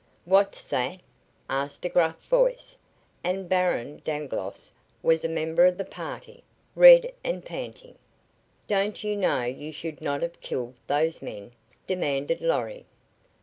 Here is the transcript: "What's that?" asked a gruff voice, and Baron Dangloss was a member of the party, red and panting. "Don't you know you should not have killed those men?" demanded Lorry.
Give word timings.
"What's 0.25 0.63
that?" 0.63 0.99
asked 1.47 1.85
a 1.85 1.89
gruff 1.89 2.19
voice, 2.25 2.75
and 3.23 3.47
Baron 3.47 4.01
Dangloss 4.03 4.71
was 5.03 5.23
a 5.23 5.29
member 5.29 5.63
of 5.65 5.77
the 5.77 5.85
party, 5.85 6.43
red 6.75 7.13
and 7.23 7.45
panting. 7.45 7.99
"Don't 8.67 9.03
you 9.03 9.15
know 9.15 9.43
you 9.43 9.71
should 9.71 10.01
not 10.01 10.23
have 10.23 10.41
killed 10.41 10.73
those 10.87 11.21
men?" 11.21 11.51
demanded 11.85 12.41
Lorry. 12.41 12.87